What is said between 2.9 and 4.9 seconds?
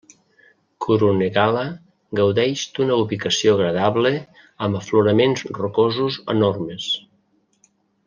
ubicació agradable amb